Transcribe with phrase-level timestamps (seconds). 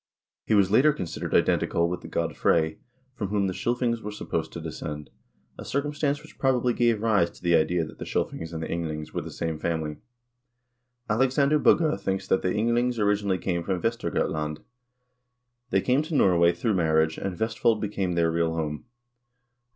[0.47, 2.79] He was later considered identical with the god Frey,
[3.13, 5.11] from whom the Scilfings were supposed to descend,
[5.59, 8.67] a cir cumstance which probably gave rise to the idea that the Scilfings and the
[8.67, 9.97] Ynglings were the same family.
[11.07, 14.63] Alexander Bugge thinks that the Ynglings originally came from Vestergotland.
[15.69, 18.85] They came to Norway through marriage, and Vestfold became their real home.